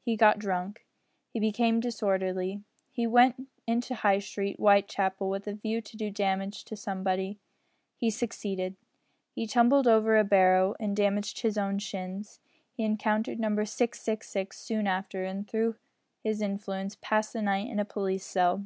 He 0.00 0.16
got 0.16 0.40
drunk. 0.40 0.84
He 1.32 1.38
became 1.38 1.78
disorderly. 1.78 2.64
He 2.90 3.06
went 3.06 3.48
into 3.64 3.94
High 3.94 4.18
Street, 4.18 4.56
Whitechapel, 4.56 5.30
with 5.30 5.46
a 5.46 5.52
view 5.54 5.80
to 5.80 5.96
do 5.96 6.10
damage 6.10 6.64
to 6.64 6.74
somebody. 6.74 7.38
He 7.96 8.10
succeeded. 8.10 8.74
He 9.36 9.46
tumbled 9.46 9.86
over 9.86 10.16
a 10.18 10.24
barrow, 10.24 10.74
and 10.80 10.96
damaged 10.96 11.42
his 11.42 11.56
own 11.56 11.78
shins. 11.78 12.40
He 12.72 12.82
encountered 12.82 13.38
Number 13.38 13.64
666 13.64 14.58
soon 14.58 14.88
after, 14.88 15.22
and, 15.22 15.46
through 15.48 15.76
his 16.24 16.42
influence, 16.42 16.96
passed 17.00 17.32
the 17.32 17.40
night 17.42 17.70
in 17.70 17.78
a 17.78 17.84
police 17.84 18.26
cell. 18.26 18.64